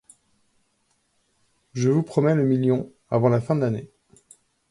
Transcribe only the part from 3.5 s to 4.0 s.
de l'année.